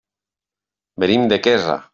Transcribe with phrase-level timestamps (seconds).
[1.05, 1.83] Venim de Quesa.